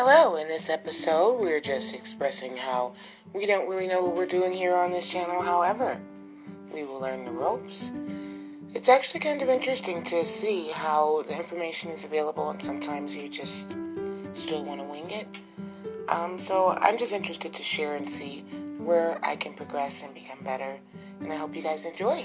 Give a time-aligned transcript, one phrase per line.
[0.00, 2.92] Hello, in this episode, we're just expressing how
[3.34, 6.00] we don't really know what we're doing here on this channel, however,
[6.72, 7.90] we will learn the ropes.
[8.74, 13.28] It's actually kind of interesting to see how the information is available and sometimes you
[13.28, 13.76] just
[14.34, 15.26] still want to wing it.
[16.08, 18.44] Um, so I'm just interested to share and see
[18.78, 20.78] where I can progress and become better,
[21.18, 22.24] and I hope you guys enjoy.